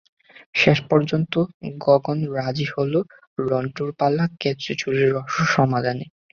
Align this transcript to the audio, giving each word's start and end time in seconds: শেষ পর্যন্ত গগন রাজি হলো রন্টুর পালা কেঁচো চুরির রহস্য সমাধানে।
শেষ 0.55 0.77
পর্যন্ত 0.89 1.33
গগন 1.81 2.17
রাজি 2.35 2.67
হলো 2.73 2.99
রন্টুর 3.41 3.89
পালা 3.99 4.23
কেঁচো 4.41 4.73
চুরির 4.81 5.09
রহস্য 5.15 5.39
সমাধানে। 5.55 6.05